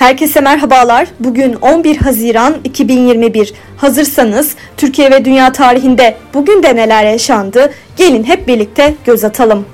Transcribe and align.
Herkese 0.00 0.40
merhabalar. 0.40 1.08
Bugün 1.20 1.54
11 1.54 1.96
Haziran 1.96 2.54
2021. 2.64 3.54
Hazırsanız 3.76 4.54
Türkiye 4.76 5.10
ve 5.10 5.24
dünya 5.24 5.52
tarihinde 5.52 6.16
bugün 6.34 6.62
de 6.62 6.76
neler 6.76 7.04
yaşandı? 7.04 7.72
Gelin 7.96 8.24
hep 8.24 8.48
birlikte 8.48 8.94
göz 9.04 9.24
atalım. 9.24 9.64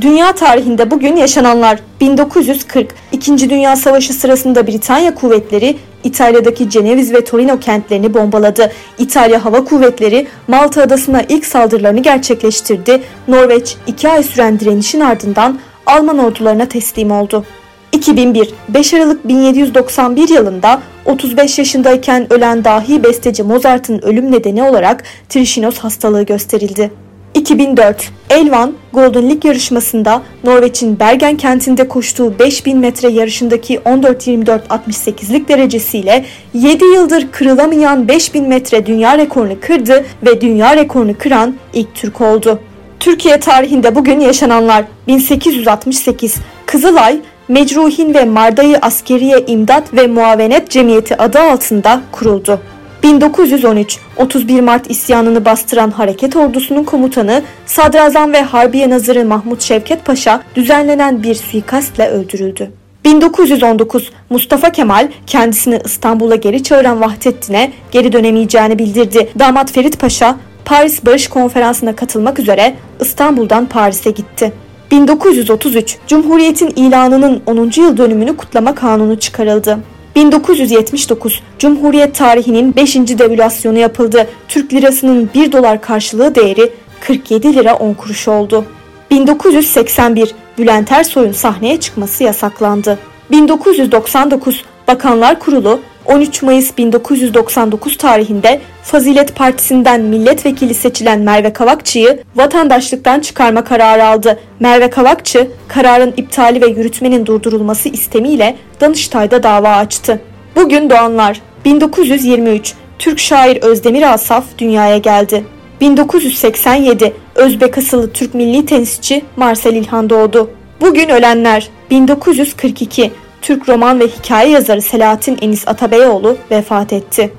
Dünya 0.00 0.32
tarihinde 0.32 0.90
bugün 0.90 1.16
yaşananlar 1.16 1.78
1940 2.00 2.94
İkinci 3.12 3.50
Dünya 3.50 3.76
Savaşı 3.76 4.12
sırasında 4.12 4.66
Britanya 4.66 5.14
kuvvetleri 5.14 5.76
İtalya'daki 6.04 6.70
Ceneviz 6.70 7.12
ve 7.12 7.24
Torino 7.24 7.58
kentlerini 7.58 8.14
bombaladı. 8.14 8.72
İtalya 8.98 9.44
Hava 9.44 9.64
Kuvvetleri 9.64 10.26
Malta 10.48 10.82
adasına 10.82 11.22
ilk 11.28 11.46
saldırılarını 11.46 12.00
gerçekleştirdi. 12.00 13.02
Norveç 13.28 13.76
2 13.86 14.08
ay 14.08 14.22
süren 14.22 14.60
direnişin 14.60 15.00
ardından 15.00 15.58
Alman 15.86 16.18
ordularına 16.18 16.66
teslim 16.66 17.10
oldu. 17.10 17.44
2001 17.92 18.50
5 18.68 18.94
Aralık 18.94 19.28
1791 19.28 20.28
yılında 20.28 20.80
35 21.04 21.58
yaşındayken 21.58 22.32
ölen 22.32 22.64
dahi 22.64 23.04
besteci 23.04 23.42
Mozart'ın 23.42 23.98
ölüm 24.02 24.32
nedeni 24.32 24.62
olarak 24.62 25.04
trişinos 25.28 25.78
hastalığı 25.78 26.22
gösterildi. 26.22 26.90
2004 27.36 28.10
Elvan 28.30 28.72
Golden 28.92 29.22
League 29.22 29.40
yarışmasında 29.44 30.22
Norveç'in 30.44 31.00
Bergen 31.00 31.36
kentinde 31.36 31.88
koştuğu 31.88 32.38
5000 32.38 32.78
metre 32.78 33.08
yarışındaki 33.08 33.76
14-24-68'lik 33.76 35.48
derecesiyle 35.48 36.24
7 36.54 36.84
yıldır 36.84 37.32
kırılamayan 37.32 38.08
5000 38.08 38.48
metre 38.48 38.86
dünya 38.86 39.18
rekorunu 39.18 39.60
kırdı 39.60 40.04
ve 40.26 40.40
dünya 40.40 40.76
rekorunu 40.76 41.18
kıran 41.18 41.54
ilk 41.74 41.94
Türk 41.94 42.20
oldu. 42.20 42.60
Türkiye 43.00 43.40
tarihinde 43.40 43.94
bugün 43.94 44.20
yaşananlar 44.20 44.84
1868 45.08 46.36
Kızılay 46.66 47.20
Mecruhin 47.48 48.14
ve 48.14 48.24
Mardayı 48.24 48.78
Askeriye 48.78 49.44
İmdat 49.46 49.94
ve 49.94 50.06
Muavenet 50.06 50.70
Cemiyeti 50.70 51.16
adı 51.22 51.40
altında 51.40 52.00
kuruldu. 52.12 52.60
1913 53.02 53.98
31 54.16 54.60
Mart 54.60 54.90
isyanını 54.90 55.44
bastıran 55.44 55.90
hareket 55.90 56.36
ordusunun 56.36 56.84
komutanı 56.84 57.42
Sadrazam 57.66 58.32
ve 58.32 58.42
Harbiye 58.42 58.90
Nazırı 58.90 59.24
Mahmut 59.24 59.62
Şevket 59.62 60.04
Paşa 60.04 60.42
düzenlenen 60.54 61.22
bir 61.22 61.34
suikastle 61.34 62.08
öldürüldü. 62.08 62.70
1919 63.04 64.10
Mustafa 64.30 64.70
Kemal 64.70 65.08
kendisini 65.26 65.80
İstanbul'a 65.84 66.36
geri 66.36 66.62
çağıran 66.62 67.00
Vahdettin'e 67.00 67.72
geri 67.90 68.12
dönemeyeceğini 68.12 68.78
bildirdi. 68.78 69.28
Damat 69.38 69.72
Ferit 69.72 70.00
Paşa 70.00 70.36
Paris 70.64 71.06
Barış 71.06 71.28
Konferansı'na 71.28 71.96
katılmak 71.96 72.38
üzere 72.38 72.74
İstanbul'dan 73.00 73.66
Paris'e 73.66 74.10
gitti. 74.10 74.52
1933 74.90 75.96
Cumhuriyet'in 76.06 76.72
ilanının 76.76 77.42
10. 77.46 77.70
yıl 77.76 77.96
dönümünü 77.96 78.36
kutlama 78.36 78.74
kanunu 78.74 79.18
çıkarıldı. 79.18 79.78
1979 80.16 81.42
Cumhuriyet 81.58 82.14
tarihinin 82.14 82.76
5. 82.76 82.94
devülasyonu 82.96 83.78
yapıldı. 83.78 84.26
Türk 84.48 84.72
lirasının 84.72 85.30
1 85.34 85.52
dolar 85.52 85.80
karşılığı 85.80 86.34
değeri 86.34 86.72
47 87.00 87.54
lira 87.54 87.74
10 87.74 87.94
kuruş 87.94 88.28
oldu. 88.28 88.64
1981 89.10 90.34
Bülent 90.58 90.92
Ersoy'un 90.92 91.32
sahneye 91.32 91.80
çıkması 91.80 92.24
yasaklandı. 92.24 92.98
1999 93.30 94.64
Bakanlar 94.88 95.38
Kurulu 95.38 95.80
13 96.06 96.42
Mayıs 96.42 96.78
1999 96.78 97.96
tarihinde 97.96 98.60
Fazilet 98.82 99.36
Partisi'nden 99.36 100.00
milletvekili 100.00 100.74
seçilen 100.74 101.20
Merve 101.20 101.52
Kavakçı'yı 101.52 102.22
vatandaşlıktan 102.36 103.20
çıkarma 103.20 103.64
kararı 103.64 104.06
aldı. 104.06 104.40
Merve 104.60 104.90
Kavakçı, 104.90 105.48
kararın 105.68 106.14
iptali 106.16 106.62
ve 106.62 106.66
yürütmenin 106.66 107.26
durdurulması 107.26 107.88
istemiyle 107.88 108.56
Danıştay'da 108.80 109.42
dava 109.42 109.68
açtı. 109.68 110.20
Bugün 110.56 110.90
doğanlar 110.90 111.40
1923 111.64 112.74
Türk 112.98 113.18
şair 113.18 113.62
Özdemir 113.62 114.12
Asaf 114.14 114.44
dünyaya 114.58 114.98
geldi. 114.98 115.44
1987 115.80 117.12
Özbek 117.34 117.78
asıllı 117.78 118.12
Türk 118.12 118.34
milli 118.34 118.66
tenisçi 118.66 119.22
Marcel 119.36 119.74
İlhan 119.74 120.10
doğdu. 120.10 120.50
Bugün 120.80 121.08
ölenler 121.08 121.68
1942 121.90 123.10
Türk 123.46 123.68
roman 123.68 124.00
ve 124.00 124.06
hikaye 124.06 124.50
yazarı 124.50 124.82
Selahattin 124.82 125.38
Enis 125.40 125.68
Atabeyoğlu 125.68 126.36
vefat 126.50 126.92
etti. 126.92 127.32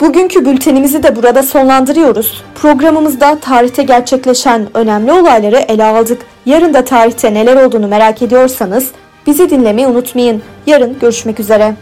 Bugünkü 0.00 0.44
bültenimizi 0.44 1.02
de 1.02 1.16
burada 1.16 1.42
sonlandırıyoruz. 1.42 2.44
Programımızda 2.54 3.38
tarihte 3.38 3.82
gerçekleşen 3.82 4.68
önemli 4.74 5.12
olayları 5.12 5.56
ele 5.56 5.84
aldık. 5.84 6.22
Yarın 6.46 6.74
da 6.74 6.84
tarihte 6.84 7.34
neler 7.34 7.66
olduğunu 7.66 7.88
merak 7.88 8.22
ediyorsanız 8.22 8.90
bizi 9.26 9.50
dinlemeyi 9.50 9.86
unutmayın. 9.86 10.42
Yarın 10.66 10.98
görüşmek 10.98 11.40
üzere. 11.40 11.74